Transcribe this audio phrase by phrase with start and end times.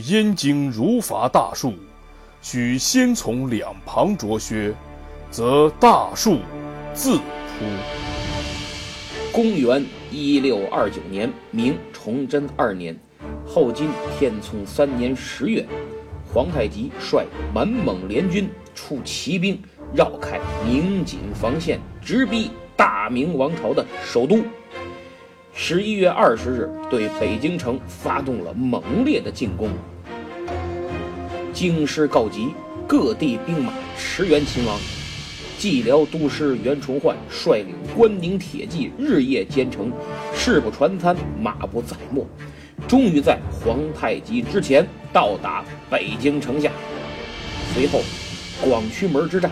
[0.00, 1.74] 燕京如伐大树，
[2.42, 4.74] 须先从两旁着靴，
[5.30, 6.38] 则大树
[6.92, 7.22] 自出。
[9.32, 12.96] 公元一六二九年，明崇祯二年，
[13.46, 13.88] 后金
[14.18, 15.66] 天聪三年十月，
[16.32, 19.60] 皇太极率满蒙联军出骑兵，
[19.94, 24.42] 绕开明锦防线，直逼大明王朝的首都。
[25.58, 29.70] 十一月二十日，对北京城发动了猛烈的进攻。
[31.50, 32.50] 京师告急，
[32.86, 34.78] 各地兵马驰援秦王。
[35.58, 39.90] 蓟辽都师袁崇焕率领关宁铁骑日夜兼程，
[40.34, 42.22] 誓不传参，马不载没，
[42.86, 46.70] 终于在皇太极之前到达北京城下。
[47.72, 48.02] 随后，
[48.62, 49.50] 广渠门之战、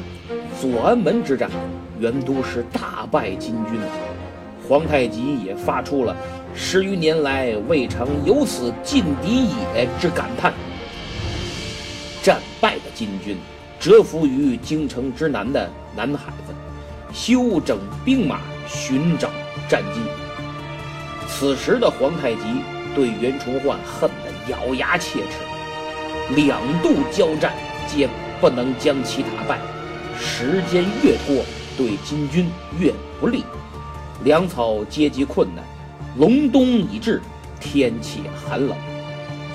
[0.61, 1.51] 左安门之战，
[1.99, 3.81] 袁都师大败金军，
[4.67, 6.17] 皇太极也发出了
[6.57, 10.53] “十余年来未尝有此劲敌也”之感叹。
[12.23, 13.37] 战败的金军。
[13.81, 16.55] 蛰伏于京城之南的南海子，
[17.13, 19.29] 休整兵马，寻找
[19.69, 20.01] 战机。
[21.29, 22.41] 此时的皇太极
[22.95, 27.53] 对袁崇焕恨得咬牙切齿，两度交战
[27.87, 28.09] 皆
[28.41, 29.59] 不能将其打败。
[30.19, 31.45] 时间越拖，
[31.77, 32.47] 对金军
[32.79, 33.45] 越不利。
[34.23, 35.65] 粮草阶级困难，
[36.17, 37.21] 隆冬已至，
[37.61, 38.77] 天气寒冷，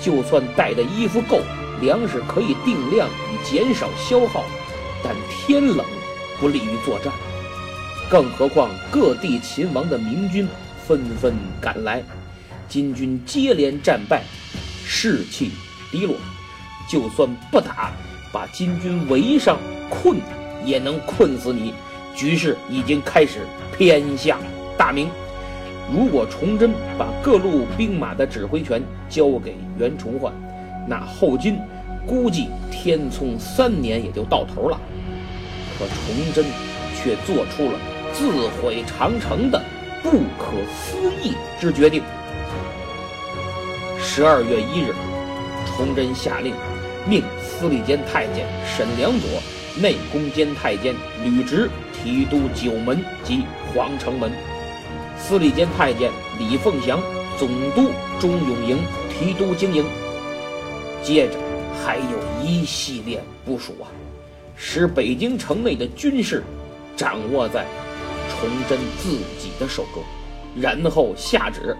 [0.00, 1.40] 就算带的衣服够。
[1.80, 4.44] 粮食可以定量以减少消耗，
[5.02, 5.82] 但天冷
[6.38, 7.10] 不利于作战。
[8.10, 10.46] 更何况各地秦王的明军
[10.86, 12.02] 纷纷赶来，
[12.68, 14.22] 金军接连战败，
[14.84, 15.52] 士气
[15.90, 16.16] 低落。
[16.86, 17.92] 就算不打，
[18.30, 19.56] 把金军围上
[19.88, 20.18] 困，
[20.64, 21.72] 也能困死你。
[22.20, 23.38] 局势已经开始
[23.74, 24.38] 偏向
[24.76, 25.08] 大明。
[25.90, 30.30] 如果崇祯把各路兵马的指挥权交给袁崇焕，
[30.86, 31.58] 那后金
[32.06, 34.78] 估计天聪三年也就到头了，
[35.78, 36.44] 可崇祯
[36.94, 37.78] 却做出了
[38.12, 39.58] 自毁长城的
[40.02, 42.02] 不可思议之决定。
[43.98, 44.94] 十二月一日，
[45.66, 46.52] 崇祯下令，
[47.08, 49.42] 命司礼监太监沈良佐、
[49.76, 50.94] 内宫监太监
[51.24, 54.32] 吕直提督九门及皇城门，
[55.18, 57.00] 司礼监太监李凤祥
[57.38, 59.84] 总督钟永营提督经营。
[61.02, 61.38] 接着
[61.82, 63.86] 还有一系列部署啊，
[64.56, 66.42] 使北京城内的军事
[66.96, 67.64] 掌握在
[68.28, 70.02] 崇祯自己的手中，
[70.60, 71.76] 然后下旨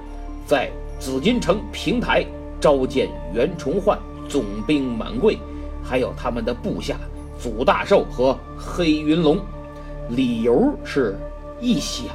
[0.46, 2.24] 在紫禁城平台
[2.60, 5.38] 召见袁崇焕总兵满贵，
[5.82, 6.96] 还有他们的部下
[7.40, 9.40] 祖大寿和黑云龙，
[10.10, 11.16] 理由是
[11.58, 12.06] 一想。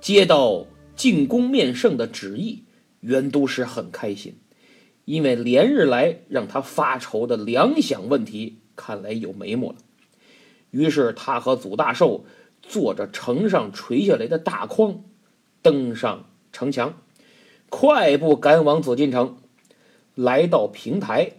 [0.00, 0.64] 接到
[0.94, 2.62] 进攻面圣的旨意，
[3.00, 4.38] 袁都师很开心，
[5.04, 9.78] 因为连日来让他发愁的粮饷问题看来有眉目了。
[10.70, 12.24] 于是他和祖大寿
[12.62, 15.02] 坐着城上垂下来的大筐，
[15.62, 16.94] 登上城墙，
[17.68, 19.36] 快步赶往紫禁城。
[20.14, 21.32] 来到平台，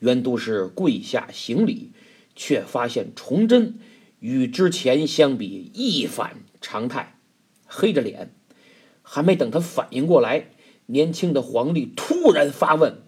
[0.00, 1.92] 袁都师跪下行礼，
[2.34, 3.78] 却发现崇祯
[4.18, 7.18] 与之前相比一反常态。
[7.66, 8.34] 黑着脸，
[9.02, 10.48] 还没等他反应过来，
[10.86, 13.02] 年轻的皇帝突然发问：“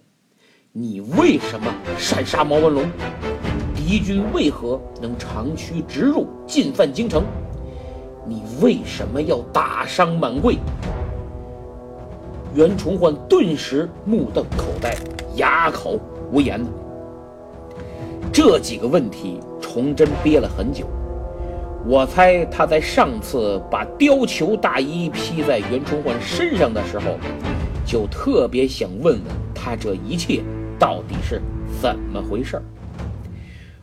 [0.73, 2.89] 你为什么擅杀毛文龙？
[3.75, 7.25] 敌军为何能长驱直入，进犯京城？
[8.27, 10.57] 你为什么要打伤满贵？”
[12.53, 14.95] 袁崇焕顿时目瞪口呆，
[15.35, 15.99] 哑口
[16.31, 16.67] 无言了。
[18.31, 20.85] 这几个问题，崇祯憋了很久。
[21.85, 27.17] 我猜他在上次把貂裘大衣披在袁崇焕身上的时候，
[27.85, 29.21] 就特别想问问
[29.55, 30.41] 他这一切
[30.77, 31.41] 到底是
[31.81, 32.61] 怎么回事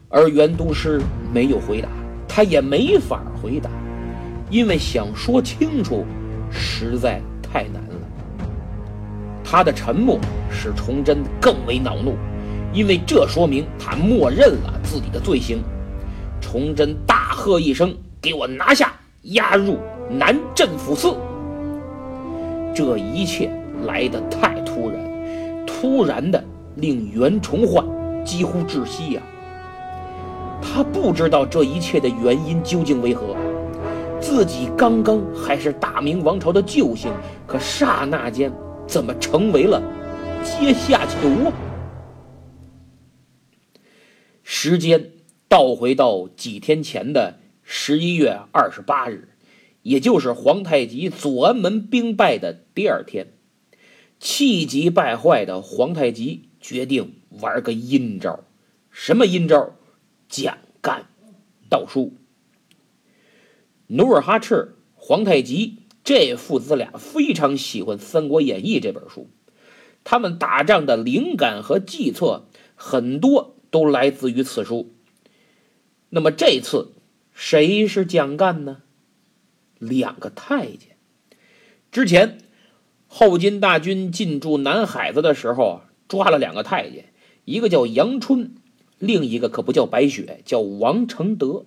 [0.09, 1.01] 而袁都师
[1.33, 1.89] 没有回答，
[2.29, 3.71] 他也没法回答，
[4.55, 6.05] 因为想说清楚
[6.49, 8.07] 实在太难了。
[9.43, 10.17] 他的沉默
[10.49, 12.15] 使崇祯更为恼怒。
[12.73, 15.61] 因为这说明他默认了自己的罪行，
[16.41, 17.93] 崇祯大喝一声
[18.23, 18.93] ：“给我拿下，
[19.23, 19.79] 押入
[20.09, 21.17] 南镇抚司！”
[22.75, 23.51] 这一切
[23.87, 26.43] 来得太突然，突然的
[26.77, 27.85] 令袁崇焕
[28.25, 29.23] 几乎窒息呀。
[30.63, 33.37] 他不知道这一切的原因究竟为何，
[34.25, 37.13] 自己刚刚还是大明王朝的救星，
[37.47, 38.51] 可刹那间
[38.89, 39.83] 怎么成为了
[40.43, 41.53] 阶下囚啊？
[44.43, 45.13] 时间
[45.47, 49.29] 倒回到几天前的十一月二十八日，
[49.83, 53.35] 也就是皇太极左安门兵败的第二天，
[54.19, 58.41] 气急败坏的皇太极决定玩个阴招。
[58.91, 59.77] 什么阴招？
[60.31, 61.09] 蒋干
[61.69, 62.15] 道书。
[63.95, 69.31] 努尔哈赤、皇太极这父子俩非常喜欢《三国演义》这本书，
[70.05, 72.47] 他们打仗的灵感和计策
[72.77, 73.53] 很多。
[73.75, 74.95] 都来自于此书。
[76.11, 76.93] 那么这次
[77.33, 78.83] 谁是蒋干呢？
[79.81, 80.97] 两个太监。
[81.91, 82.39] 之前
[83.09, 87.13] 后金大军进驻南海子的时候，抓了两个太监，
[87.45, 88.55] 一个叫杨春，
[89.01, 91.65] 另一个可不叫白雪，叫王承德。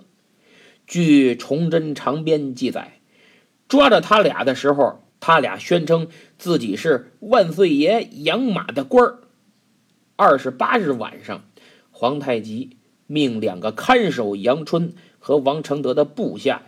[0.87, 3.01] 据《崇祯长编》记载，
[3.67, 6.07] 抓着他俩的时候，他俩宣称
[6.37, 9.19] 自己是万岁爷养马的官儿。
[10.15, 11.43] 二十八日晚上。
[11.91, 16.63] 皇太极命两个看守杨春和王承德的部下呀，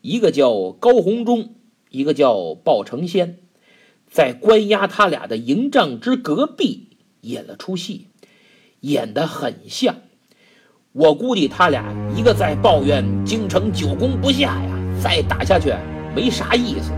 [0.00, 1.56] 一个叫高鸿忠，
[1.90, 3.40] 一个叫鲍承先，
[4.06, 8.06] 在关押他俩的营帐之隔壁演了出戏，
[8.82, 9.96] 演得很像。
[10.92, 11.84] 我估计他俩
[12.16, 14.70] 一个在抱怨京城久攻不下呀，
[15.00, 15.72] 再打下去
[16.16, 16.90] 没啥意思；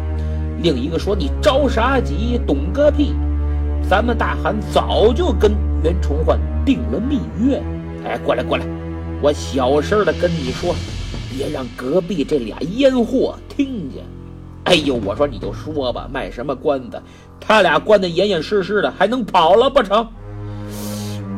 [0.62, 3.12] 另一个说你着啥急，懂个屁！
[3.90, 5.52] 咱们大汗早就跟
[5.82, 6.40] 袁崇焕。
[6.64, 7.60] 定了密约，
[8.04, 8.64] 哎，过来过来，
[9.20, 10.74] 我小声的跟你说，
[11.36, 14.04] 别让隔壁这俩烟货听见。
[14.64, 17.02] 哎呦，我说你就说吧，卖什么关子？
[17.38, 20.06] 他俩关的严严实实的，还能跑了不成？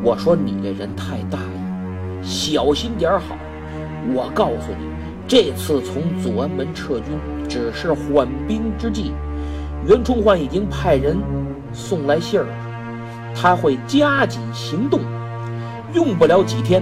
[0.03, 1.39] 我说你这人太大，
[2.25, 3.37] 小心点好。
[4.13, 4.87] 我告诉你，
[5.27, 7.05] 这次从左安门撤军
[7.47, 9.13] 只是缓兵之计，
[9.87, 11.17] 袁崇焕已经派人
[11.71, 12.49] 送来信儿了。
[13.35, 14.99] 他会加紧行动，
[15.93, 16.81] 用不了几天，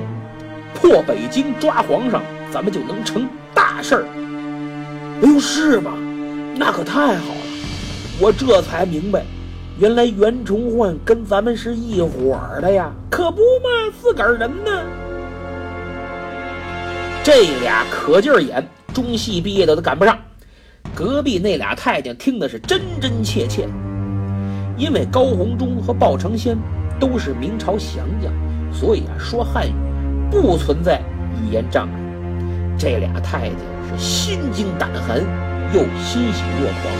[0.73, 4.05] 破北京抓皇上，咱们就能成大事儿。
[5.21, 5.93] 哎呦，是吗？
[6.55, 7.41] 那可太好了！
[8.21, 9.25] 我这才明白，
[9.79, 14.71] 原来袁崇焕跟咱们是一伙儿的呀，可不嘛，自个儿人呢。
[17.23, 18.61] 这俩可劲儿演，
[18.93, 20.19] 中戏毕业的都赶不上。
[20.93, 23.65] 隔壁那俩太监听的是真真切切。
[24.77, 26.57] 因为高鸿忠和鲍承先
[26.99, 28.33] 都是明朝降将，
[28.73, 29.73] 所以啊，说汉语
[30.29, 31.01] 不存在
[31.41, 31.99] 语言障碍。
[32.77, 35.19] 这俩太监是心惊胆寒，
[35.73, 36.93] 又欣喜若狂。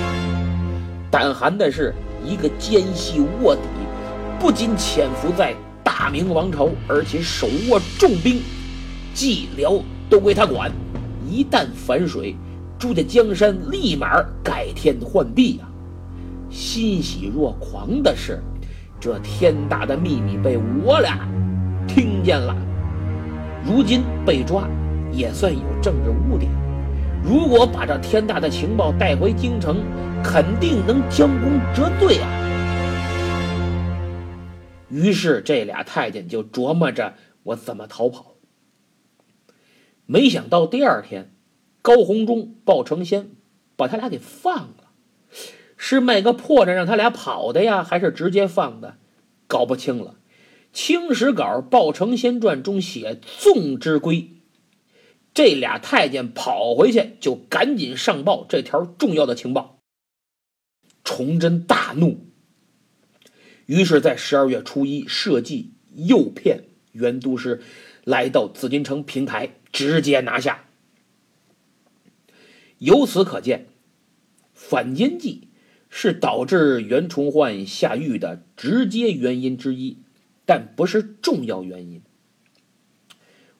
[1.11, 3.61] 胆寒的是一个奸细卧底，
[4.39, 5.53] 不仅潜伏在
[5.83, 8.41] 大明王朝，而且手握重兵，
[9.13, 9.73] 蓟辽
[10.09, 10.71] 都归他管。
[11.29, 12.35] 一旦反水，
[12.77, 15.65] 朱家江山立马改天换地呀！
[16.49, 18.39] 欣喜若狂的是，
[18.99, 21.27] 这天大的秘密被我俩
[21.87, 22.55] 听见了。
[23.65, 24.67] 如今被抓，
[25.11, 26.51] 也算有政治污点。
[27.23, 29.77] 如果把这天大的情报带回京城，
[30.21, 32.27] 肯定能将功折罪啊。
[34.89, 38.32] 于是这俩太监就琢磨着我怎么逃跑。
[40.05, 41.33] 没想到第二天，
[41.81, 43.31] 高鸿忠、鲍承先
[43.75, 44.91] 把他俩给放了。
[45.77, 48.97] 是卖个破绽让他俩跑的呀，还是直接放的？
[49.47, 50.15] 搞不清了。
[50.75, 54.29] 《清史稿·鲍承先传》中写：“纵之归。”
[55.33, 59.79] 这俩太监跑回去就赶紧上报这条重要的情报。
[61.03, 62.27] 崇祯大怒，
[63.65, 67.61] 于是，在十二月初一设计诱骗袁都师
[68.03, 70.63] 来到紫禁城平台，直接拿下。
[72.77, 73.67] 由此可见，
[74.53, 75.49] 反间计
[75.89, 79.97] 是导致袁崇焕下狱的直接原因之一，
[80.45, 82.01] 但不是重要原因。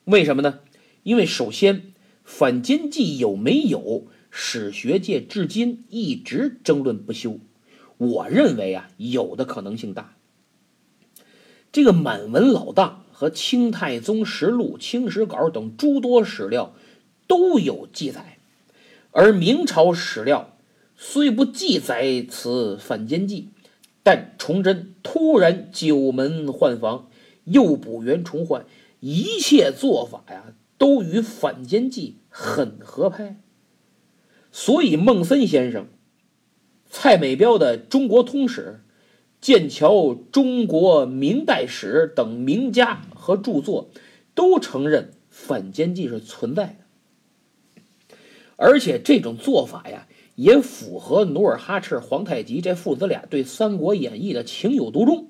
[0.04, 0.60] 为什么呢？
[1.02, 1.92] 因为首先，
[2.22, 7.40] 反间计有没有，史学界至今一直争论不休。
[7.96, 10.16] 我认为啊，有的可能性大。
[11.72, 16.74] 这个满文老大和《清太宗实录》《清史稿》等诸多史料
[17.28, 18.38] 都有记载，
[19.12, 20.58] 而明朝史料
[20.96, 23.50] 虽不记载此反间计，
[24.02, 27.08] 但崇祯突然九门换房，
[27.44, 28.66] 诱捕袁崇焕，
[28.98, 33.40] 一切做法呀，都与反间计很合拍。
[34.50, 35.86] 所以孟森先生。
[36.90, 38.82] 蔡美彪的《中国通史》、
[39.44, 43.90] 剑桥中国明代史》等名家和著作
[44.34, 48.16] 都承认反间计是存在的，
[48.56, 55.28] 而且这种做法呀，也符合努尔哈赤、皇太极这父子俩对《三国演义》的情有独钟。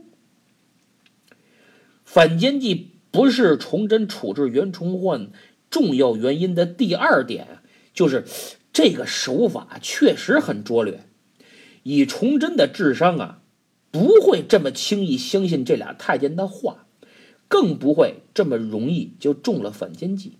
[2.05, 5.33] 反间计不是崇祯处置袁崇焕
[5.69, 7.49] 重要原因的第二点，
[7.93, 8.25] 就是
[8.73, 11.01] 这个手法确实很拙劣。
[11.83, 13.41] 以崇祯的智商啊，
[13.95, 16.89] 不会这么轻易相信这俩太监的话，
[17.47, 20.39] 更不会这么容易就中了反间计。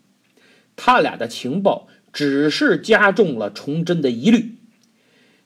[0.75, 4.57] 他俩的情报只是加重了崇祯的疑虑。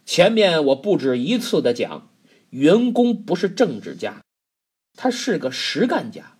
[0.07, 2.11] 前面我不止一次的讲，
[2.49, 4.23] 袁公不是政治家，
[4.95, 6.39] 他是个实干家，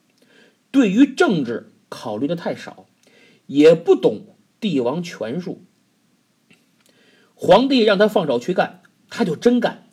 [0.71, 2.87] 对于政治考虑的太少，
[3.45, 5.67] 也不懂帝王权术。
[7.35, 8.81] 皇帝让他放手去干。
[9.11, 9.87] 他就真干，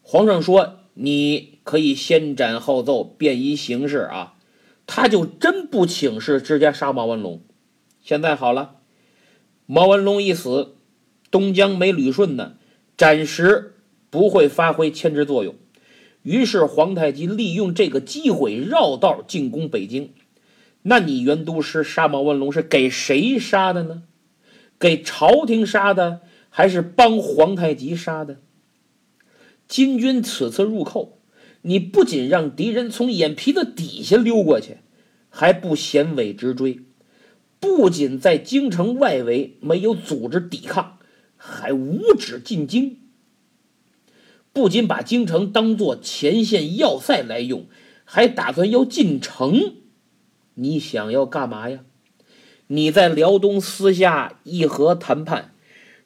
[0.00, 4.34] 皇上说你可以先斩后奏，便衣行事啊，
[4.86, 7.40] 他就真不请示，直接杀毛文龙。
[8.02, 8.76] 现在好了，
[9.64, 10.74] 毛文龙一死，
[11.30, 12.56] 东江没捋顺呢，
[12.98, 13.76] 暂时
[14.10, 15.54] 不会发挥牵制作用。
[16.22, 20.12] 于是皇太极利用这个机会绕道进攻北京。
[20.82, 24.02] 那你袁都师杀毛文龙是给谁杀的呢？
[24.78, 28.36] 给朝廷杀的，还是帮皇太极杀的？
[29.70, 31.20] 金军此次入寇，
[31.62, 34.78] 你不仅让敌人从眼皮子底下溜过去，
[35.28, 36.80] 还不衔尾直追，
[37.60, 40.98] 不仅在京城外围没有组织抵抗，
[41.36, 42.98] 还无止进京。
[44.52, 47.66] 不仅把京城当做前线要塞来用，
[48.04, 49.76] 还打算要进城。
[50.54, 51.84] 你想要干嘛呀？
[52.66, 55.54] 你在辽东私下议和谈判。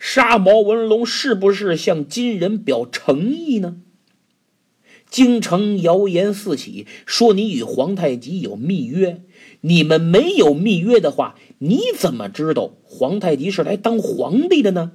[0.07, 3.77] 杀毛文龙是不是向金人表诚意呢？
[5.09, 9.23] 京城谣言四起，说你与皇太极有密约。
[9.63, 14.93] 你们没有密约的话，你怎么知道皇太极是来当皇帝的呢？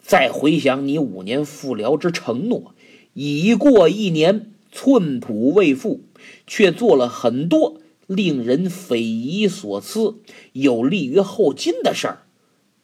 [0.00, 2.74] 再回想你五年复辽之承诺，
[3.12, 6.04] 已过一年，寸土未复，
[6.46, 10.20] 却做了很多令人匪夷所思、
[10.54, 12.22] 有利于后金的事儿。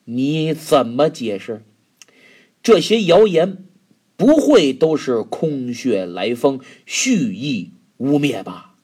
[0.09, 1.65] 你怎么解释？
[2.63, 3.65] 这些谣言
[4.17, 8.77] 不会都是空穴来风、蓄意污蔑吧？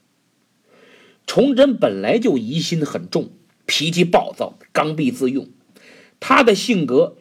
[1.24, 3.30] 崇祯本来就疑心很重，
[3.66, 5.48] 脾气暴躁、刚愎自用，
[6.18, 7.16] 他的性格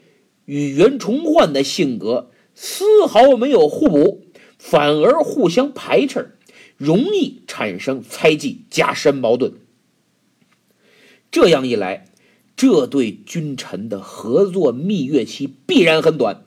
[0.46, 4.24] 与袁崇焕的性格丝毫没有互补，
[4.58, 6.38] 反而互相排斥，
[6.76, 9.54] 容易产生猜忌，加深矛盾。
[11.30, 12.08] 这样一来。
[12.62, 16.44] 这对君臣的合作蜜月期必然很短，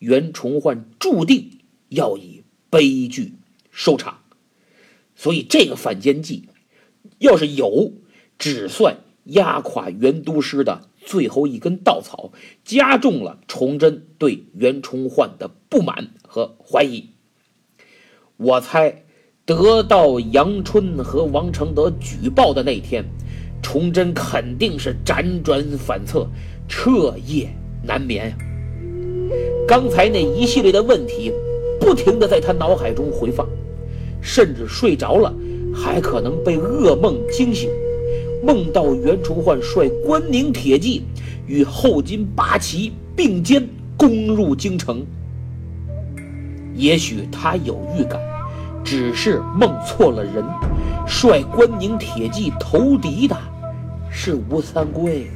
[0.00, 3.34] 袁崇焕注定要以悲剧
[3.70, 4.22] 收场。
[5.14, 6.48] 所以，这个反间计
[7.20, 7.92] 要是有，
[8.36, 12.32] 只算压垮袁都师的最后一根稻草，
[12.64, 17.10] 加重了崇祯对袁崇焕的不满和怀疑。
[18.36, 19.04] 我猜，
[19.44, 23.04] 得到杨春和王承德举报的那天。
[23.62, 26.26] 崇祯肯定是辗转反侧，
[26.68, 27.48] 彻夜
[27.82, 28.34] 难眠。
[29.66, 31.32] 刚才那一系列的问题，
[31.80, 33.46] 不停的在他脑海中回放，
[34.20, 35.34] 甚至睡着了，
[35.74, 37.68] 还可能被噩梦惊醒，
[38.42, 41.02] 梦到袁崇焕率关宁铁骑
[41.46, 45.04] 与后金八旗并肩攻入京城。
[46.74, 48.20] 也许他有预感，
[48.84, 50.44] 只是梦错了人，
[51.06, 53.36] 率关宁铁骑投敌的。
[54.10, 55.30] 是吴三桂。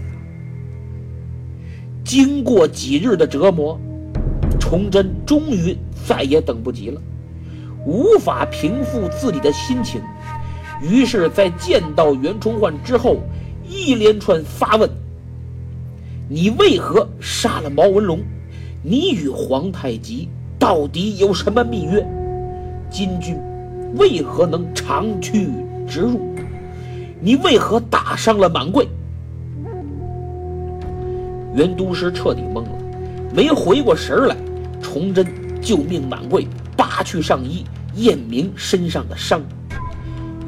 [2.02, 3.78] 经过几日的折磨，
[4.58, 7.00] 崇祯终于再也等不及了，
[7.84, 10.00] 无法平复自己的心情，
[10.82, 13.18] 于是，在见到袁崇焕之后，
[13.68, 14.88] 一连串发问。
[16.28, 17.68] 你为何杀了。
[17.68, 18.20] 毛文龙？
[18.82, 22.04] 你与皇太极到底有什么密约？
[22.88, 23.36] 金军
[23.94, 25.49] 为何能长驱
[25.88, 26.20] 直入？
[27.20, 28.88] 你为何打伤了满贵？
[31.54, 32.78] 袁都师彻底懵了，
[33.35, 34.37] 没回过神来。
[34.80, 35.26] 崇祯
[35.61, 37.64] 就命满贵扒去上衣，
[37.97, 39.42] 验明身上的伤。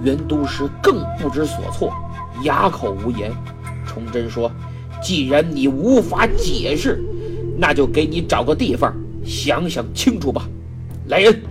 [0.02, 1.92] 袁都师更不知所措，
[2.44, 3.30] 哑口无言。
[3.86, 4.50] 崇祯说
[5.02, 7.02] ：“既然你无法解释，
[7.58, 8.94] 那就给你找个地方
[9.24, 10.48] 想想清楚吧。”
[11.08, 11.42] 来人，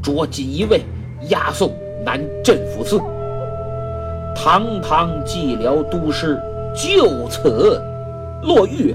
[0.00, 0.80] 捉锦衣卫
[1.28, 2.98] 押送南镇抚司。
[4.34, 6.40] 堂堂寂辽都师
[6.74, 7.82] 就此
[8.42, 8.94] 落狱。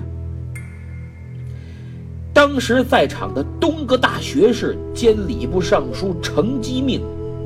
[2.33, 7.01] 当时在场的东阁大学士兼礼部尚书程基命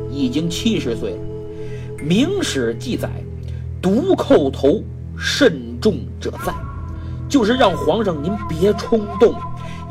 [0.09, 1.17] 已经七十岁了。
[2.01, 3.09] 明史记载，
[3.81, 4.81] 独叩头，
[5.17, 6.53] 慎重者在，
[7.27, 9.33] 就是让皇上您别冲动，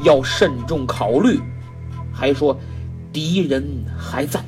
[0.02, 1.40] 要慎重考虑。
[2.12, 2.56] 还说，
[3.12, 3.62] 敌人
[3.98, 4.40] 还在，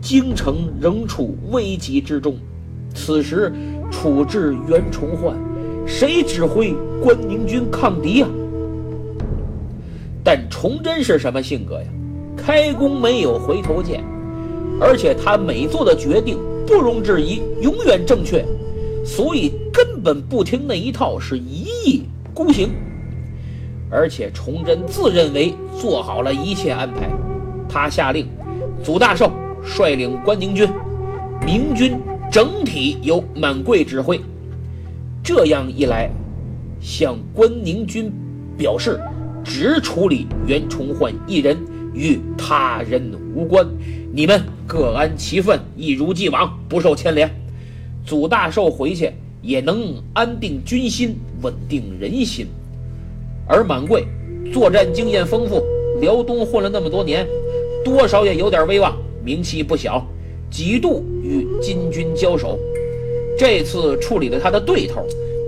[0.00, 2.36] 京城仍处危急之中。
[2.94, 3.52] 此时
[3.90, 5.36] 处置袁崇焕，
[5.86, 8.26] 谁指挥关宁军抗敌呀？
[10.24, 11.88] 但崇祯是什么性格呀？
[12.36, 14.04] 开弓没有回头箭，
[14.80, 18.44] 而且他每做的决定不容置疑，永远正确，
[19.04, 22.02] 所以根本不听那一套，是一意
[22.34, 22.70] 孤行。
[23.90, 27.08] 而且崇祯自认为做好了一切安排，
[27.68, 28.26] 他下令，
[28.82, 29.30] 祖大寿
[29.66, 30.68] 率领关宁军，
[31.44, 31.98] 明军
[32.32, 34.18] 整体由满贵指挥。
[35.22, 36.08] 这样一来，
[36.80, 38.10] 向关宁军
[38.56, 38.98] 表示。
[39.48, 41.56] 只处理袁崇焕一人，
[41.94, 43.64] 与他人无关。
[44.12, 47.30] 你们各安其分，一如既往，不受牵连。
[48.04, 49.08] 祖大寿回去
[49.42, 52.48] 也能安定军心，稳定人心。
[53.46, 54.04] 而满贵
[54.52, 55.62] 作战经验丰富，
[56.00, 57.24] 辽东混了那么多年，
[57.84, 60.06] 多少也有点威望，名气不小，
[60.48, 62.56] 几度与金军交手。
[63.36, 65.04] 这次处理了他的对头，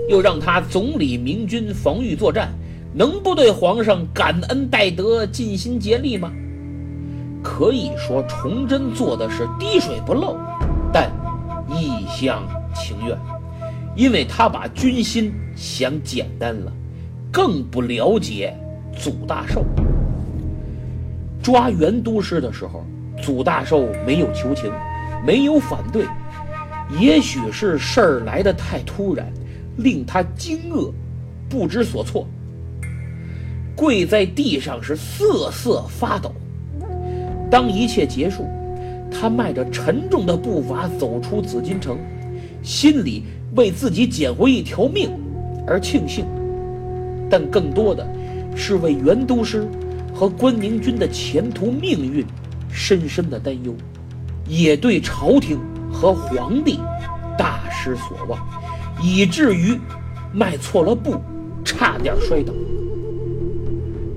[0.08, 2.52] 又让他总理明军防御作战。
[2.92, 6.32] 能不对皇上感恩戴德、尽心竭力吗？
[7.40, 10.36] 可以说，崇祯做的是滴水不漏，
[10.92, 11.08] 但
[11.70, 12.42] 一厢
[12.74, 13.16] 情愿，
[13.94, 16.72] 因为他把军心想简单了，
[17.30, 18.52] 更不了解
[18.98, 19.64] 祖大寿。
[21.40, 22.84] 抓袁都师的时候，
[23.22, 24.72] 祖大寿没有求情，
[25.26, 26.04] 没有反对，
[26.98, 29.26] 也许是事儿来得太突然，
[29.76, 30.92] 令他惊愕，
[31.48, 32.26] 不知所措。
[33.76, 36.33] 跪在地上是瑟瑟发抖。
[37.50, 38.44] 当一切结束，
[39.11, 41.96] 他迈着沉重的步伐走出紫禁城，
[42.62, 45.11] 心里为自己捡回一条命
[45.66, 46.26] 而庆幸，
[47.31, 48.07] 但更多的
[48.57, 49.66] 是为袁都师
[50.12, 52.26] 和关宁军的前途命运
[52.70, 53.74] 深深的担忧，
[54.46, 55.59] 也对朝廷
[55.92, 56.78] 和皇帝
[57.37, 58.38] 大失所望，
[59.02, 59.78] 以至于
[60.33, 61.16] 迈错了步，
[61.64, 62.52] 差点摔倒。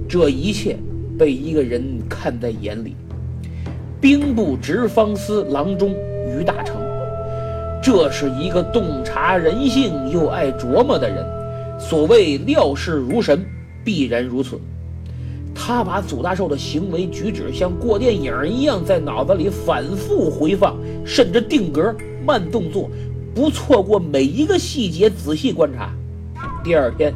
[0.07, 0.77] 这一切
[1.17, 2.95] 被一个人看在眼里，
[3.99, 5.91] 兵部直方司郎中
[6.27, 6.75] 于大成。
[7.81, 11.25] 这是一个洞察人性又爱琢磨的人。
[11.79, 13.43] 所谓料事如神，
[13.83, 14.59] 必然如此。
[15.73, 22.89] 他把祖大寿的行为举止像过电影一样在脑子里反复回放，甚至定格、慢动作，
[23.33, 25.89] 不错过每一个细节，仔细观察。
[26.61, 27.13] 第二天，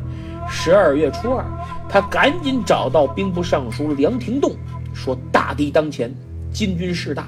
[0.49, 1.43] 十二月初二。
[1.89, 4.53] 他赶紧找到兵部尚书梁廷栋，
[4.93, 6.09] 说：“大敌当前，
[6.53, 7.27] 金军势大，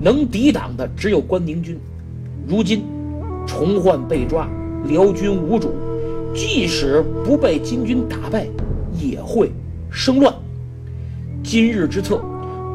[0.00, 1.78] 能抵挡的只有关宁军。
[2.46, 2.82] 如今
[3.46, 4.48] 崇焕被抓，
[4.86, 5.74] 辽军无主，
[6.34, 8.46] 即使不被金军打败，
[8.98, 9.52] 也会
[9.90, 10.34] 生乱。
[11.42, 12.20] 今日之策，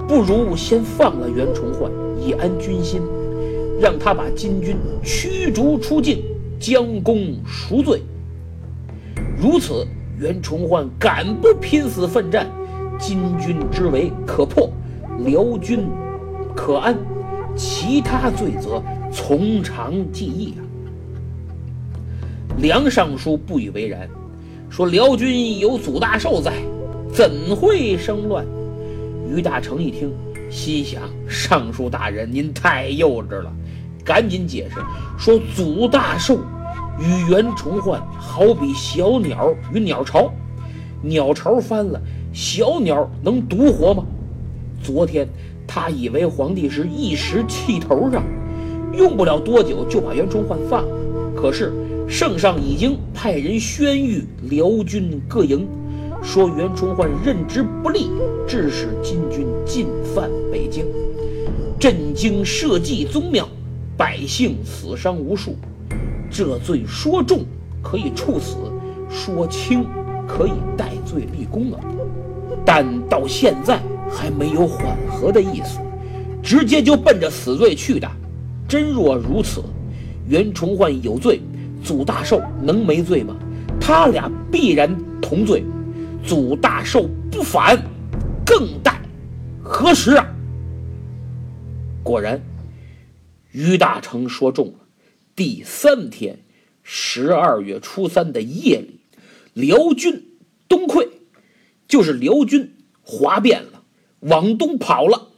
[0.08, 3.02] 不如先放了袁崇焕，以安军心，
[3.80, 6.24] 让他把金军驱逐出境，
[6.60, 8.02] 将功赎罪。
[9.38, 9.86] 如此。”
[10.20, 12.48] 袁崇焕敢不拼死奋战，
[13.00, 14.70] 金军之围可破，
[15.26, 15.86] 辽军
[16.56, 16.96] 可安，
[17.56, 20.62] 其他罪责从长计议啊！
[22.60, 24.08] 梁尚书不以为然，
[24.70, 26.54] 说辽军有祖大寿在，
[27.14, 28.44] 怎会生乱？
[29.30, 30.12] 于大成一听，
[30.50, 33.54] 心想：尚书大人您太幼稚了，
[34.04, 34.78] 赶紧解释
[35.18, 36.40] 说：祖大寿。
[37.00, 40.32] 与袁崇焕好比小鸟与鸟巢，
[41.02, 42.00] 鸟巢翻了，
[42.32, 44.04] 小鸟能独活吗？
[44.84, 45.28] 昨天
[45.68, 48.24] 他以为皇帝是一时气头上，
[48.96, 50.96] 用不了多久就把袁崇焕放了。
[51.36, 51.74] 可是
[52.08, 55.68] 圣上已经派人宣谕辽军各营，
[56.24, 58.10] 说袁崇焕任职不力，
[58.48, 60.86] 致使金军进犯北京，
[61.78, 63.48] 震惊社稷宗庙，
[63.98, 65.56] 百姓死伤无数。
[66.32, 67.42] 这罪说重
[67.84, 68.56] 可以处死，
[69.10, 69.86] 说轻
[70.28, 71.80] 可以戴罪立功啊！
[72.66, 75.80] 但到现在还没有缓和的意思，
[76.42, 78.10] 直接就奔着死罪去的。
[78.68, 79.62] 真若如此，
[80.28, 81.42] 袁崇焕有罪，
[81.84, 83.36] 祖大寿能没罪吗？
[83.80, 84.90] 他俩必然
[85.22, 85.64] 同罪。
[86.26, 87.78] 祖大寿不反，
[88.46, 89.02] 更待
[89.62, 90.26] 何时啊？
[92.02, 92.42] 果然，
[93.52, 94.74] 于大成说中了。
[95.36, 96.40] 第三天，
[96.82, 99.02] 十二月初三的夜里，
[99.54, 100.26] 辽军
[100.70, 101.10] 东溃，
[101.88, 103.84] 就是辽军哗变了，
[104.22, 105.30] 往东跑了。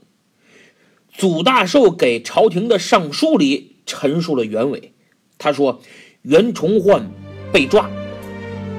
[1.11, 4.93] 祖大寿给朝廷的上书里陈述了原委，
[5.37, 5.81] 他说
[6.23, 7.09] ：“袁崇焕
[7.53, 7.89] 被抓，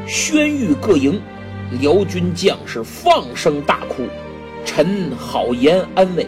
[0.07, 1.21] 宣谕各营，
[1.81, 4.05] 辽军将士放声大哭，
[4.65, 6.27] 臣好言安慰，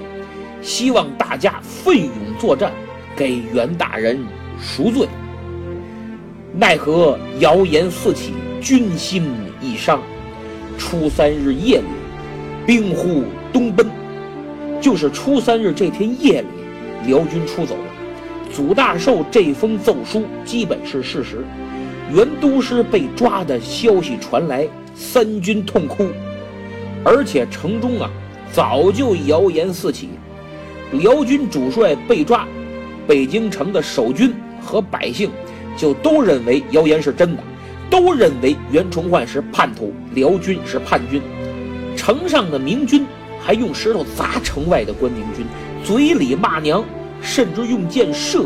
[0.60, 2.72] 希望大家奋勇作战，
[3.16, 4.18] 给袁大人。”
[4.60, 5.06] 赎罪，
[6.52, 9.22] 奈何谣言四起，军心
[9.62, 10.02] 已伤。
[10.76, 11.86] 初三日夜里，
[12.66, 13.22] 兵呼
[13.52, 13.86] 东奔，
[14.80, 16.48] 就是初三日这天夜里，
[17.06, 17.84] 辽军出走了。
[18.52, 21.44] 祖大寿这封奏书基本是事实。
[22.12, 24.66] 袁都师被抓的消息传来，
[24.98, 26.08] 三军痛哭，
[27.04, 28.10] 而且城中啊
[28.52, 30.08] 早就谣言四起，
[30.90, 32.44] 辽军主帅被抓，
[33.06, 34.34] 北京城的守军。
[34.60, 35.30] 和百姓
[35.78, 37.42] 就都认为谣言是真的，
[37.88, 41.22] 都认为袁崇焕是叛徒，辽军是叛军。
[41.96, 43.06] 城上的明军
[43.40, 45.46] 还用石头砸城外的关宁军，
[45.82, 46.84] 嘴里骂娘，
[47.22, 48.44] 甚至用箭射。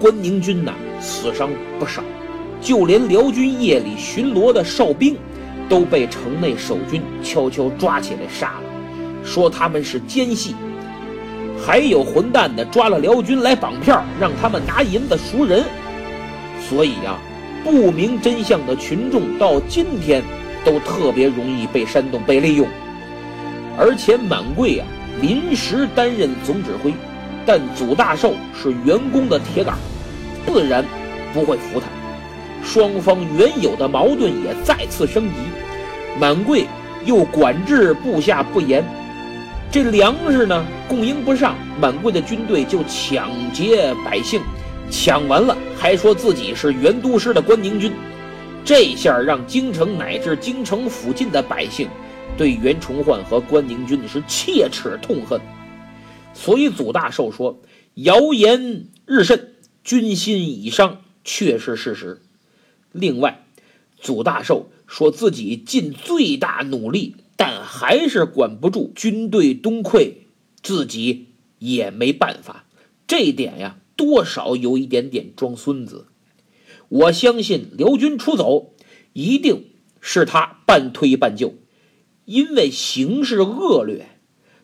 [0.00, 2.02] 关宁军呐，死伤不少，
[2.60, 5.16] 就连辽军夜里巡逻的哨兵，
[5.70, 10.54] 都被城内守军悄悄抓起来杀了，说他们是奸细。
[11.64, 15.62] 还有混蛋的抓了辽军来绑票，让他们拿银子赎人。
[16.68, 17.16] 所以呀，
[17.62, 20.22] 不明真相的群众到今天
[20.64, 22.66] 都特别容易被煽动、被利用。
[23.78, 24.86] 而且满贵啊，
[25.20, 26.92] 临时担任总指挥，
[27.46, 29.76] 但祖大寿是员工的铁杆，
[30.46, 30.84] 自然
[31.32, 31.86] 不会服他。
[32.72, 35.34] 双方原有的矛盾也再次升级，
[36.20, 36.66] 满贵
[37.04, 38.84] 又管制部下不严。
[39.72, 44.40] 这粮食呢供应不上，满贵的军队就抢劫百姓，
[44.88, 47.92] 抢完了还说自己是袁都师的关宁军，
[48.64, 51.88] 这下让京城乃至京城附近的百姓
[52.38, 55.40] 对袁崇焕和关宁军是切齿痛恨。
[56.32, 57.60] 所以祖大寿说
[57.94, 62.22] 谣言日甚，军心已伤，确是事实。
[62.92, 63.44] 另外，
[63.98, 67.16] 祖大寿说自己尽最大努力。
[67.36, 70.12] 但还是管不住军队东溃，
[70.62, 72.66] 自己也没办法。
[73.06, 76.08] 这点呀，多少有一点点装孙子。
[76.90, 78.74] 我相信辽军出走，
[79.14, 79.70] 一定
[80.02, 81.54] 是他半推半就，
[82.26, 84.06] 因为形势恶劣，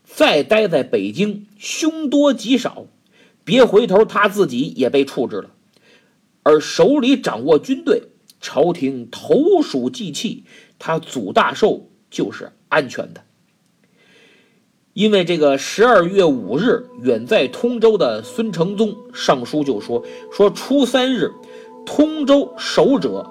[0.05, 2.89] 再待在北京凶多吉少，
[3.43, 5.51] 别回头他自己也被处置了。
[6.43, 8.03] 而手里掌握军队，
[8.41, 10.45] 朝廷投鼠忌器，
[10.79, 12.53] 他祖大寿就是。
[12.69, 13.21] 安全的，
[14.93, 21.31] 因为这个十二月五日，远在通州的孙承宗上书就说：“说初三日，
[21.87, 23.25] 通州守者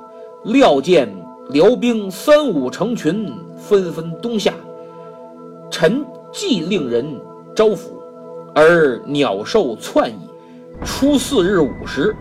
[0.46, 1.14] 料见
[1.50, 4.54] 辽兵三五成群，纷纷东下。
[5.70, 7.06] 臣既令人
[7.54, 7.92] 招抚，
[8.56, 10.30] 而鸟兽窜矣。
[10.86, 12.16] 初四日午时，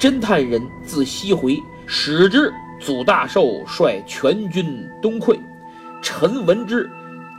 [0.00, 5.38] 侦探人自西回，使之祖大寿率全军东溃。”
[6.02, 6.88] 臣闻之，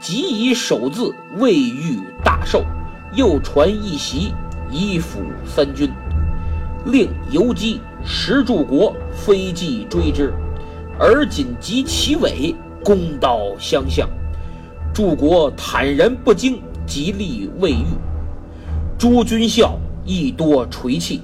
[0.00, 2.64] 即以首字未遇大寿，
[3.14, 4.34] 又传一袭，
[4.70, 5.88] 以辅三军，
[6.84, 10.34] 令游击石柱国飞骑追之，
[10.98, 14.08] 而仅及其尾，弓刀相向。
[14.92, 17.86] 柱国坦然不惊，极力未遇。
[18.98, 21.22] 诸军校亦多垂泣。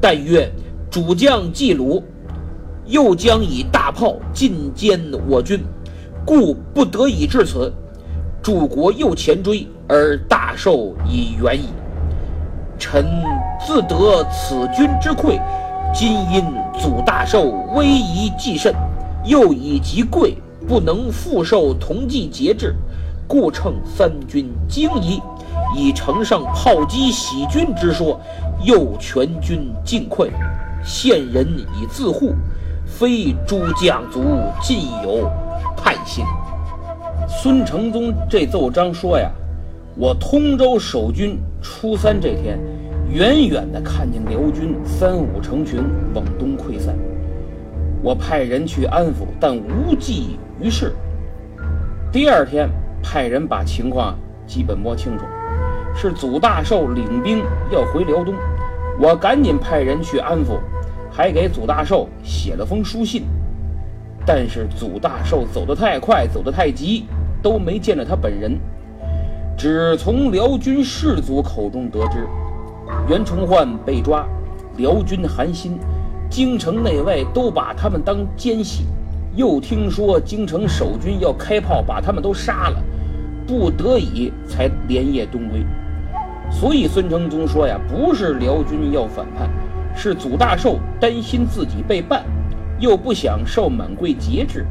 [0.00, 0.50] 但曰：
[0.90, 2.02] 主将既鲁，
[2.88, 4.98] 又将以大炮进歼
[5.28, 5.62] 我军。
[6.24, 7.72] 故不得已至此，
[8.42, 11.68] 诸国又前追，而大寿已远矣。
[12.78, 13.04] 臣
[13.66, 15.40] 自得此军之溃，
[15.92, 16.44] 今因
[16.78, 18.74] 祖大寿威仪既甚，
[19.24, 22.74] 又以及贵不能复受同济节制，
[23.26, 25.20] 故乘三军惊疑，
[25.76, 28.20] 以呈上炮击喜军之说，
[28.62, 30.28] 诱全军尽溃。
[30.84, 32.34] 现人以自护，
[32.98, 34.24] 非诸将卒
[34.60, 35.30] 尽有
[35.76, 36.24] 叛心。
[37.28, 39.30] 孙承宗这奏章说呀，
[39.94, 42.58] 我通州守军初三这天，
[43.08, 45.80] 远远的看见辽军三五成群
[46.12, 46.92] 往东溃散，
[48.02, 50.92] 我派人去安抚，但无济于事。
[52.10, 52.68] 第二天，
[53.00, 55.24] 派人把情况基本摸清楚，
[55.94, 58.34] 是祖大寿领兵要回辽东，
[58.98, 60.58] 我赶紧派人去安抚，
[61.18, 63.24] 还给祖大寿写了封书信。
[64.24, 67.06] 但是祖大寿走得太快，走得太急，
[67.42, 68.56] 都没见着他本人，
[69.56, 72.24] 只从辽军士卒口中得知，
[73.08, 74.24] 袁崇焕被抓，
[74.76, 75.76] 辽军寒心，
[76.30, 78.84] 京城内外都把他们当奸细。
[79.34, 82.80] 又听说京城守军要开炮把他们都杀了，
[83.44, 85.66] 不得已才连夜东归。
[86.48, 89.50] 所以孙承宗说呀，不是辽军要反叛，
[90.00, 92.24] 是祖大寿担心自己被办，
[92.78, 94.64] 又不想受满贵节制，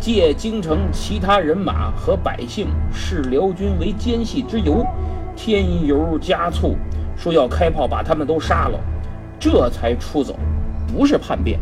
[0.00, 4.82] 借京城其他人马和百姓视辽军为奸细之由，
[5.36, 6.74] 添油加醋，
[7.18, 8.80] 说要开炮把他们都杀了，
[9.38, 10.34] 这才出走，
[10.88, 11.60] 不是叛变。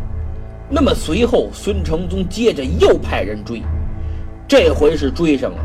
[0.69, 3.61] 那么随后，孙承宗接着又派人追，
[4.47, 5.57] 这回是追上了，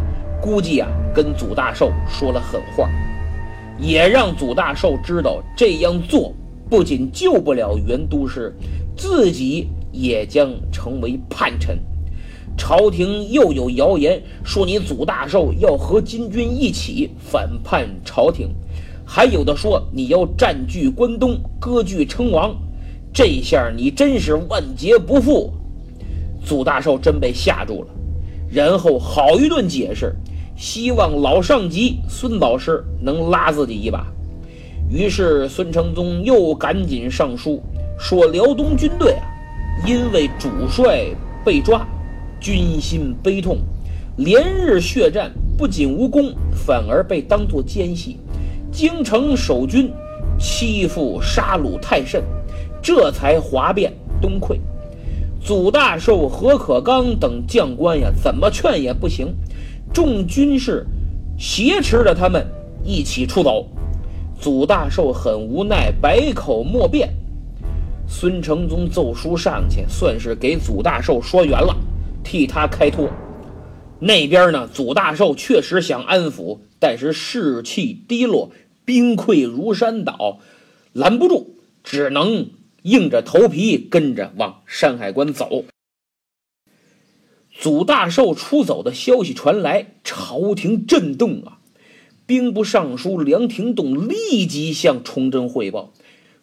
[0.43, 2.91] 估计啊跟祖大寿说了狠话，
[3.79, 6.35] 也让祖大寿知道这样做
[6.71, 8.55] 不仅救不了袁都师，
[8.97, 11.77] 自己也将成为叛臣。
[12.57, 18.51] 朝廷又有谣言说你祖大寿要和金军一起反叛朝廷，
[19.05, 22.55] 还有的说你要占据关东，割据称王。
[23.13, 25.53] 这下你真是万劫不复，
[26.45, 27.89] 祖大寿真被吓住了，
[28.49, 30.15] 然后好一顿解释，
[30.57, 34.07] 希望老上级孙老师能拉自己一把。
[34.91, 37.63] 于是孙承宗又赶紧上书
[37.97, 39.23] 说，辽东军队啊，
[39.87, 41.07] 因为主帅
[41.45, 41.87] 被抓，
[42.41, 43.59] 军心悲痛，
[44.17, 48.19] 连日血战，不仅无功，反而被当作奸细，
[48.73, 49.93] 京城守军
[50.41, 52.21] 欺负杀戮太甚。
[52.83, 54.59] 这才哗变东溃，
[55.41, 59.33] 祖大寿、何可刚等将官呀，怎么劝也不行。
[59.93, 60.85] 众军士
[61.39, 62.45] 挟持着他们
[62.83, 63.67] 一起出走，
[64.41, 67.11] 祖大寿很无奈，百口莫辩。
[68.09, 71.77] 孙承宗奏书上去，算是给祖大寿说圆了，
[72.25, 73.07] 替他开脱。
[73.99, 78.51] 那边呢，祖大寿确实想安抚，但是士气低落，
[78.87, 80.39] 兵溃如山倒，
[80.95, 82.49] 拦不住，只能。
[82.85, 85.67] 硬着头皮跟着往山海关走。
[87.53, 91.60] 祖大寿出走的消息传来，朝廷震动啊！
[92.31, 95.93] 兵部尚书梁廷栋立即向崇祯汇报，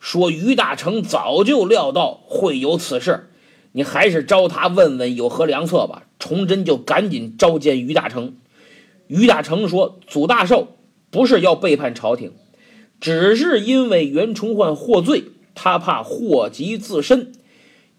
[0.02, 3.30] 说于大成早就料到会有此事，
[3.72, 6.04] 你还是招他问问有何良策吧。
[6.20, 8.36] 崇祯就赶紧召见于大成。
[9.08, 10.76] 于大成说：“祖大寿
[11.10, 12.34] 不是要背叛朝廷，
[13.00, 15.24] 只是因为袁崇焕获罪。”
[15.56, 17.32] 他怕祸及自身，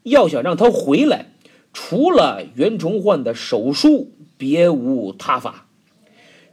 [0.02, 1.32] 要想让他回来，
[1.72, 5.67] 除了袁崇焕的手书，别无他法。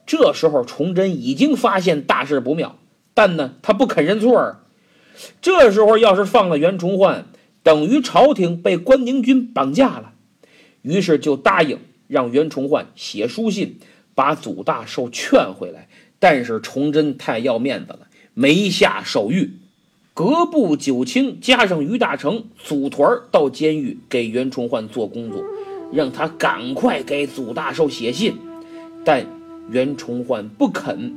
[0.06, 2.78] 这时候，崇祯已经发现大事不妙，
[3.14, 4.60] 但呢，他不肯认错儿。
[5.42, 7.26] 这时候，要是放了袁崇焕，
[7.64, 10.14] 等于朝廷被关宁军绑架了。
[10.82, 13.80] 于是就答应让袁崇焕写书信，
[14.14, 15.88] 把祖大寿劝回来。
[16.20, 19.50] 但是崇祯太要面子了，没下手谕。
[20.14, 25.44] 各部九卿加上于大成组团到监狱给袁崇焕做工作，
[25.92, 28.36] 让他赶快给祖大寿写信。
[29.04, 29.26] 但
[29.70, 31.12] 袁崇焕不肯，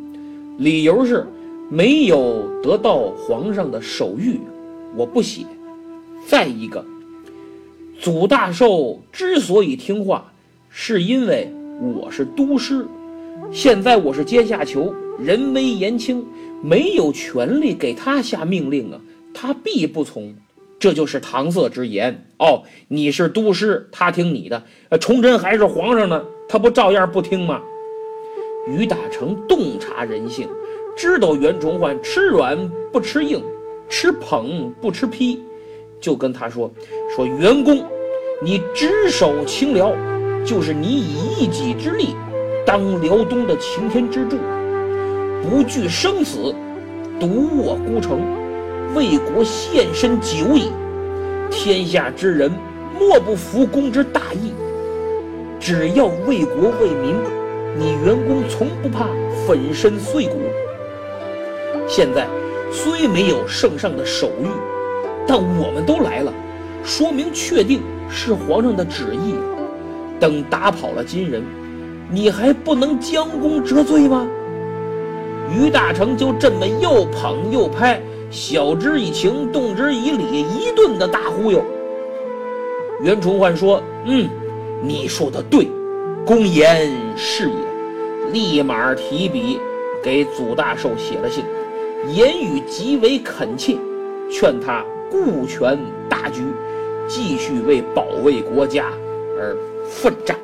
[0.59, 1.27] 理由是
[1.71, 4.39] 没有得到皇上的手谕，
[4.97, 5.43] 我不写。
[6.27, 6.85] 再一个，
[8.01, 10.33] 祖大寿之所以听话，
[10.69, 12.87] 是因为我是督师，
[13.51, 16.25] 现在我是阶下囚，人微言轻。
[16.61, 19.01] 没有权利给他下命令啊，
[19.33, 20.35] 他必不从，
[20.81, 22.65] 这就是搪塞之言哦。
[22.89, 27.63] 你是督师，他听你的；呃，崇祯还是皇上呢，他不照样不听吗？
[28.69, 30.49] 于大成洞察人性，
[30.97, 32.57] 知道袁崇焕吃软
[32.93, 33.43] 不吃硬，
[33.89, 35.43] 吃捧不吃批，
[36.01, 36.71] 就跟他说
[37.15, 37.85] ：“说袁公，
[38.43, 39.93] 你只守清辽，
[40.45, 42.15] 就是你以一己之力
[42.67, 44.37] 当辽东的擎天之柱。”
[45.41, 46.55] 不惧生死，
[47.19, 48.21] 独卧孤城，
[48.95, 50.71] 为国献身久矣。
[51.51, 52.51] 天下之人
[52.99, 54.53] 莫不服公之大义。
[55.59, 57.15] 只要为国为民，
[57.79, 59.07] 你员工从不怕
[59.47, 60.41] 粉身碎骨。
[61.87, 62.27] 现在
[62.73, 64.49] 虽没有圣上的手谕，
[65.27, 66.33] 但我们都来了，
[66.85, 69.35] 说明确定是皇上的旨意。
[70.19, 71.43] 等打跑了金人，
[72.11, 74.27] 你还不能将功折罪吗？
[75.57, 81.63] 于大成就这么又捧又拍，晓之以情，动之以理，一顿的大忽悠。
[83.01, 84.29] 袁崇焕说：“嗯，
[84.83, 85.69] 你说的对，
[86.27, 87.55] 公言是也。”
[88.33, 89.59] 立马提笔
[90.03, 91.45] 给祖大寿写了信，
[92.15, 93.77] 言语极为恳切，
[94.31, 96.43] 劝他顾全大局，
[97.09, 98.91] 继续为保卫国家
[99.39, 99.57] 而
[99.89, 100.39] 奋战。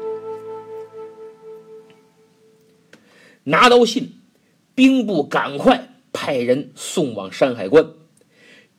[3.44, 4.20] 拿到信，
[4.74, 7.86] 兵部赶快派人送往山海关。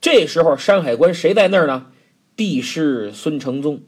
[0.01, 1.87] 这时候，山海关谁在那儿呢？
[2.35, 3.81] 帝师孙承宗。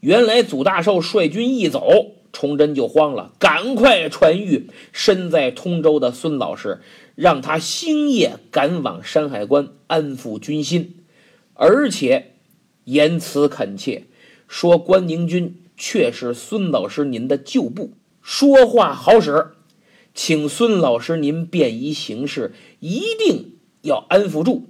[0.00, 6.80] 原来祖大寿率军一走，崇祯就慌了，赶快传谕身在通州的孙老师，
[7.14, 10.96] 让他星夜赶往山海关安抚军心，
[11.54, 12.34] 而且
[12.84, 14.04] 言辞恳切，
[14.48, 19.52] 说关宁军却是孙老师您的旧部，说话好使，
[20.14, 24.66] 请孙老师您便宜行事，一定要安抚住。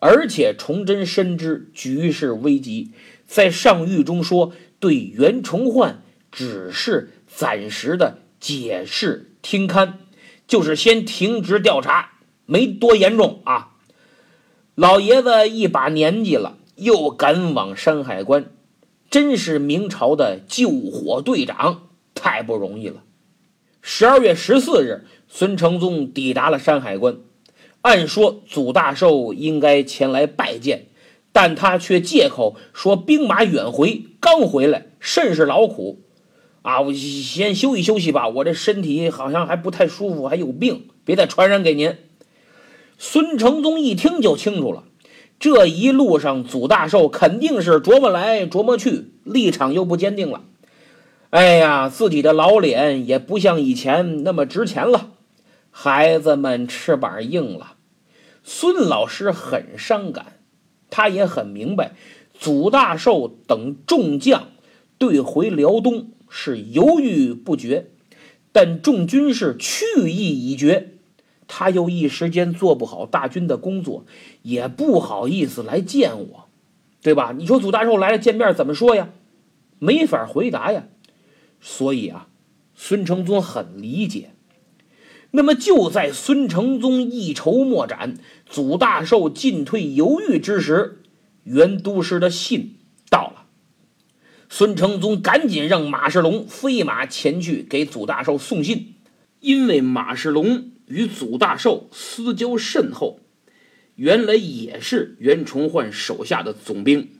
[0.00, 2.92] 而且崇祯深知局势危急，
[3.26, 6.02] 在上谕中说，对袁崇焕
[6.38, 9.94] 只是暂时的解释听勘，
[10.46, 12.12] 就是先停职调查，
[12.46, 13.72] 没多严重啊。
[14.76, 18.52] 老爷子一把年纪了，又赶往山海关，
[19.10, 23.02] 真是明朝的救火队长，太不容易了。
[23.82, 27.16] 十二月十四日，孙承宗抵达了山海关。
[27.82, 30.86] 按说祖大寿应该前来拜见，
[31.32, 36.04] 但他却借口说兵马远回，刚回来，甚是劳苦，
[36.68, 41.96] 啊，我先休息休息吧，我这身体好像还不太舒服，还有病，别再传染给您。
[42.98, 44.84] 孙承宗一听就清楚了，
[45.40, 50.42] 这一路上祖大寿肯定是琢磨来琢磨去，立场又不坚定了。
[51.30, 55.12] 哎呀，自己的老脸也不像以前那么值钱了。
[55.70, 57.76] 孩子们翅膀硬了，
[58.44, 60.38] 孙老师很伤感，
[60.90, 61.92] 他也很明白，
[62.38, 64.48] 祖大寿等众将
[64.98, 67.90] 对回辽东是犹豫不决，
[68.52, 70.94] 但众军士去意已决，
[71.46, 74.04] 他又一时间做不好大军的工作，
[74.42, 76.48] 也不好意思来见我，
[77.02, 77.34] 对吧？
[77.36, 79.10] 你说祖大寿来了见面怎么说呀？
[79.78, 80.88] 没法回答呀。
[81.60, 82.28] 所以啊，
[82.74, 84.30] 孙承宗很理解。
[85.32, 88.14] 那么就在孙承宗一筹莫展、
[88.46, 91.02] 祖大寿进退犹豫之时，
[91.44, 92.77] 袁都师的信。
[94.48, 98.94] 孙承宗赶紧让马世龙飞马前去给祖大寿送信，
[99.40, 103.20] 因为马世龙与祖大寿私交甚厚，
[103.94, 107.10] 原来也是袁崇焕手下的总兵。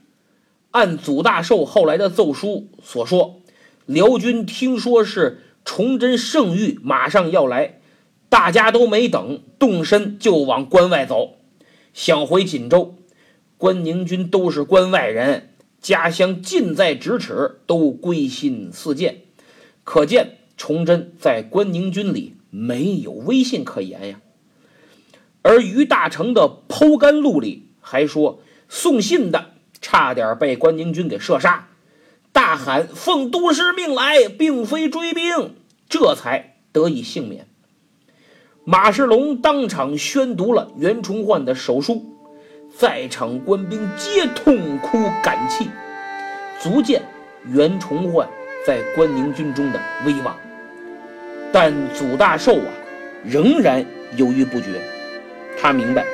[0.71, 3.41] 按祖大寿后来的奏书所说，
[3.85, 7.75] 辽军听说是崇祯圣谕马上要来。
[8.29, 11.37] 大家都没等动身，就往关外走，
[11.95, 12.95] 想回锦州。
[13.57, 15.48] 关宁军都是关外人，
[15.81, 19.21] 家乡近在咫尺，都归心似箭。
[19.83, 24.21] 可见崇祯在关宁军里没有威信可言呀。
[25.41, 31.69] 而于大成的剖肝录里还说，送信的差点被关宁军给射杀，
[32.33, 35.55] 大喊奉都师命来，并非追兵，
[35.87, 37.47] 这才得以幸免。
[38.65, 42.18] 马世龙当场宣读了袁崇焕的手书，
[42.79, 45.67] 在场官兵皆痛哭感泣，
[46.61, 47.01] 足见
[47.51, 48.25] 袁崇焕
[48.65, 50.33] 在关宁军中的威望。
[51.51, 52.71] 但祖大寿啊，
[53.25, 54.79] 仍然犹豫不决。
[55.59, 56.05] 他明白，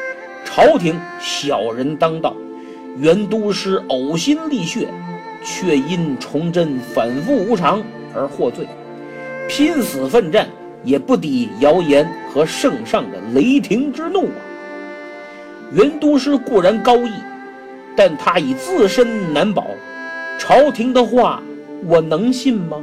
[0.44, 2.36] 朝廷小人当道，
[2.98, 4.88] 袁都师呕心沥血，
[5.44, 7.80] 却因崇祯反复无常
[8.16, 8.68] 而获罪，
[9.48, 10.50] 拼死奋战。
[10.84, 14.38] 也不抵谣言和圣上的雷霆之怒啊！
[15.72, 17.12] 袁都师固然高义，
[17.96, 19.68] 但他已自身难保，
[20.38, 21.42] 朝廷的话
[21.86, 22.82] 我能信吗？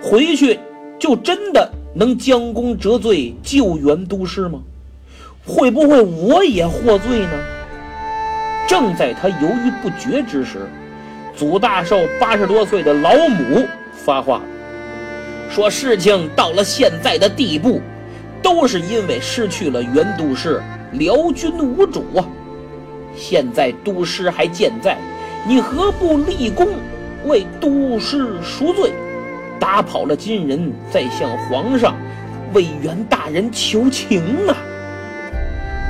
[0.00, 0.58] 回去
[0.98, 4.60] 就真的能将功折罪救袁都师吗？
[5.46, 7.30] 会不会我也获罪呢？
[8.68, 10.68] 正在他犹豫不决之时，
[11.34, 14.42] 祖大寿八十多岁的老母发话。
[15.50, 17.80] 说事情到了现在的地步，
[18.42, 20.60] 都是因为失去了袁都师，
[20.92, 22.24] 辽军无主啊！
[23.14, 24.96] 现在都师还健在，
[25.46, 26.68] 你何不立功，
[27.26, 28.92] 为都师赎罪，
[29.58, 31.96] 打跑了金人，再向皇上
[32.54, 34.56] 为袁大人求情啊？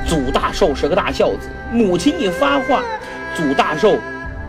[0.07, 2.83] 祖大寿是个大孝子，母亲一发话，
[3.35, 3.95] 祖大寿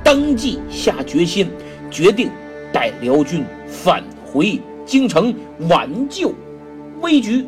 [0.03, 1.51] 当即下决心，
[1.91, 2.31] 决定
[2.73, 5.35] 带辽军返回京城
[5.69, 6.33] 挽救
[7.03, 7.47] 危局。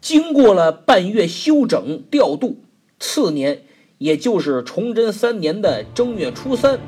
[0.00, 2.56] 经过了半月休整调度，
[2.98, 3.60] 次年，
[3.98, 6.78] 也就是崇祯三年的正月初三，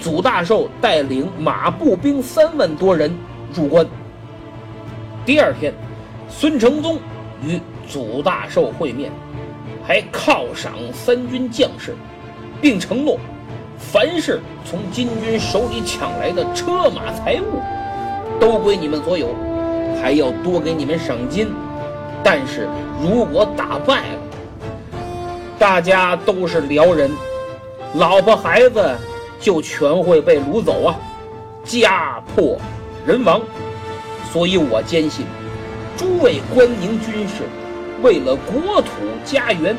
[0.00, 3.12] 祖大寿带领马步兵三万多人
[3.54, 3.86] 入关。
[5.24, 5.72] 第二天，
[6.28, 6.98] 孙承宗
[7.44, 9.12] 与祖大寿会面，
[9.86, 11.94] 还犒赏三军将士，
[12.60, 13.16] 并承诺，
[13.78, 17.60] 凡是从金军手里抢来的车马财物，
[18.40, 19.28] 都归你们所有，
[20.02, 21.46] 还要多给你们赏金。
[22.22, 22.68] 但是
[23.02, 24.18] 如果打败了，
[25.58, 27.10] 大家都是辽人，
[27.94, 28.96] 老婆孩子
[29.40, 30.96] 就全会被掳走啊，
[31.64, 32.58] 家破
[33.06, 33.40] 人亡。
[34.32, 35.26] 所以我坚信，
[35.96, 37.44] 诸位关宁军士
[38.02, 38.90] 为了国土
[39.24, 39.76] 家园，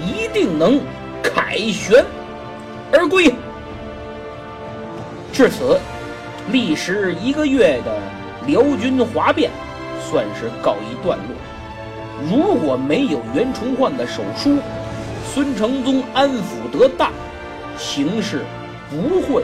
[0.00, 0.80] 一定能
[1.22, 2.04] 凯旋
[2.90, 3.34] 而归。
[5.32, 5.78] 至此，
[6.50, 7.98] 历时一个月的
[8.46, 9.50] 辽军哗变
[10.00, 11.36] 算是告一段落。
[12.30, 14.58] 如果没有袁崇焕的手书，
[15.34, 17.12] 孙承宗安抚得当，
[17.76, 18.44] 形势
[18.88, 19.42] 不会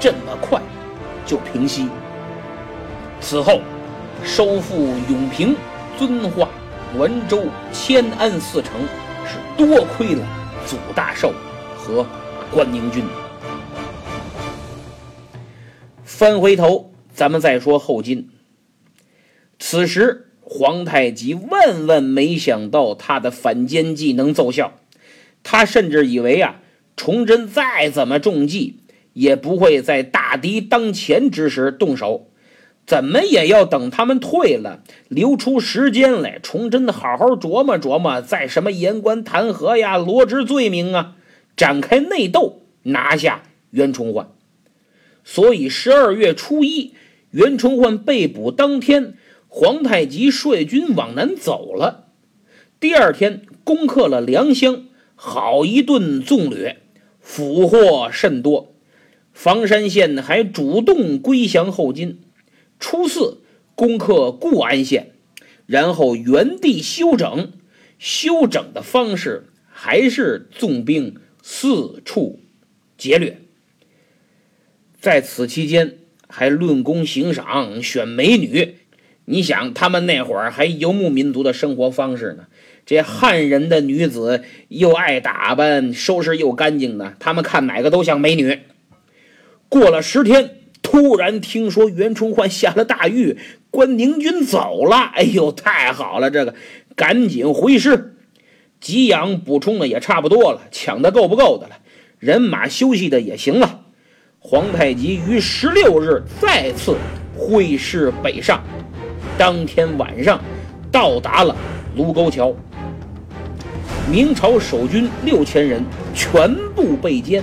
[0.00, 0.60] 这么快
[1.24, 1.88] 就平息。
[3.20, 3.60] 此后，
[4.24, 5.56] 收复永平、
[5.98, 6.48] 遵化、
[6.96, 8.72] 滦州、迁安四城，
[9.24, 10.26] 是多亏了
[10.66, 11.32] 祖大寿
[11.76, 12.04] 和
[12.50, 13.04] 关宁军。
[16.04, 18.28] 翻回头，咱们再说后金。
[19.58, 20.25] 此时。
[20.48, 24.74] 皇太极万万没想到他的反间计能奏效，
[25.42, 26.60] 他甚至以为啊，
[26.96, 28.76] 崇祯再怎么中计，
[29.12, 32.30] 也不会在大敌当前之时动手，
[32.86, 41.16] 怎么也要等他们退了，留出时间来，崇祯好好琢磨琢磨，在什么言官弹劾呀、罗织罪名啊，
[41.56, 44.28] 展开内斗，拿下袁崇焕。
[45.24, 46.94] 所以十二月初一，
[47.32, 49.14] 袁崇焕被捕当天。
[49.58, 52.08] 皇太极率军往南走了，
[52.78, 54.84] 第二天攻克了良乡，
[55.14, 56.82] 好一顿纵掠，
[57.20, 58.74] 俘获甚多。
[59.32, 62.20] 房山县还主动归降后金。
[62.78, 63.40] 初四
[63.74, 65.12] 攻克固安县，
[65.64, 67.54] 然后原地休整。
[67.98, 72.40] 休整的方式还是纵兵四处
[72.98, 73.40] 劫掠。
[75.00, 75.96] 在此期间，
[76.28, 78.80] 还论功行赏，选美女。
[79.26, 82.46] 你想，他们那会儿还游牧民族的生活方式呢。
[82.86, 88.60] 这汉人的女子又爱打扮，收拾又干净的，他们看哪个都像美女。
[89.68, 93.36] 过了十天，突然听说袁崇焕下了大狱，
[93.72, 95.10] 关宁军走了。
[95.14, 96.30] 哎呦，太好了！
[96.30, 96.54] 这个
[96.94, 98.14] 赶紧回师，
[98.80, 101.78] 给养补充的也差不多了，抢的够不够的了，
[102.20, 103.80] 人马休息的也行了。
[104.38, 106.96] 皇太极于十六日再次
[107.36, 108.62] 挥师北上。
[109.38, 110.40] 当天晚上，
[110.90, 111.54] 到达了
[111.94, 112.54] 卢沟桥。
[114.10, 115.84] 明朝守军六千人
[116.14, 117.42] 全部被歼，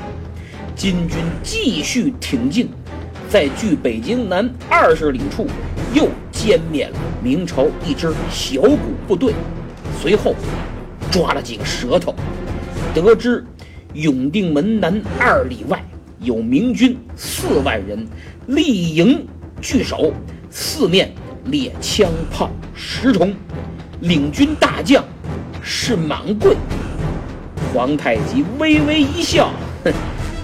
[0.76, 2.68] 金军继续挺进，
[3.30, 5.46] 在距北京南二十里处
[5.94, 8.78] 又歼灭了明朝一支小股
[9.08, 9.34] 部队。
[10.02, 10.34] 随后
[11.12, 12.16] 抓了几个舌头，
[12.96, 13.46] 得知
[13.94, 15.80] 永定门南二里外
[16.20, 18.08] 有明军四万人
[18.48, 19.28] 立营
[19.62, 20.12] 据守，
[20.50, 21.14] 四面。
[21.46, 23.34] 列枪炮十重，
[24.02, 25.04] 领军大将
[25.62, 26.56] 是满贵。
[27.74, 29.52] 皇太极微微一笑，
[29.84, 29.92] 哼，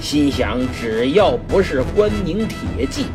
[0.02, 3.06] 心想：只要不是关宁铁骑，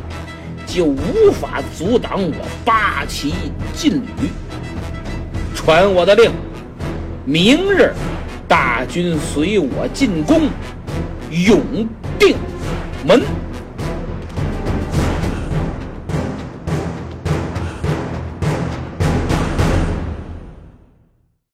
[0.65, 3.33] 就无法阻挡我八旗
[3.73, 4.29] 劲旅。
[5.53, 6.31] 传我的令，
[7.25, 7.93] 明日
[8.47, 10.49] 大军随我进攻
[11.29, 11.61] 永
[12.17, 12.35] 定
[13.05, 13.21] 门。